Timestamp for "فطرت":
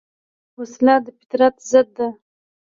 1.19-1.55